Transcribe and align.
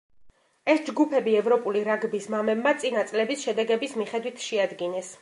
ეს 0.73 0.79
ჯგუფები 0.87 1.35
ევროპული 1.41 1.85
რაგბის 1.89 2.27
მამებმა 2.37 2.75
წინა 2.85 3.07
წლების 3.13 3.47
შედეგების 3.49 3.99
მიხედვით 4.03 4.47
შეადგინეს. 4.51 5.09